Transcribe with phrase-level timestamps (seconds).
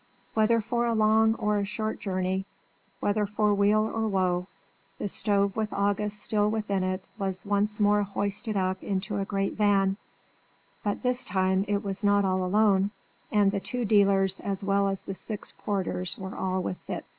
[0.33, 2.47] Whether for a long or a short journey,
[3.01, 4.47] whether for weal or woe,
[4.97, 9.53] the stove with August still within it was once more hoisted up into a great
[9.53, 9.97] van;
[10.83, 12.89] but this time it was not all alone,
[13.31, 17.05] and the two dealers as well as the six porters were all with it.